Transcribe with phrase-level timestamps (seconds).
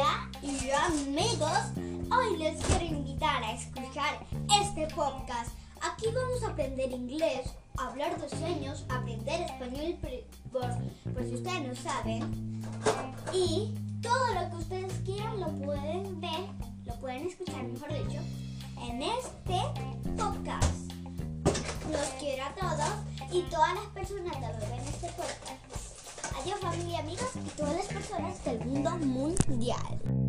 [0.00, 1.50] amigos,
[2.10, 4.26] hoy les quiero invitar a escuchar
[4.60, 5.50] este podcast.
[5.82, 9.98] Aquí vamos a aprender inglés, hablar de sueños, aprender español
[10.50, 12.62] por, por si ustedes no saben.
[13.34, 16.40] Y todo lo que ustedes quieran lo pueden ver,
[16.86, 18.20] lo pueden escuchar, mejor dicho,
[18.80, 19.60] en este
[20.16, 20.90] podcast.
[21.90, 25.41] Los quiero a todos y todas las personas que ven este podcast.
[26.42, 30.21] Adiós familia, amigos y todas las personas del mundo mundial.